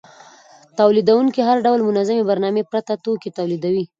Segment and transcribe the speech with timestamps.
[0.79, 3.83] تولیدونکي له هر ډول منظمې برنامې پرته توکي تولیدوي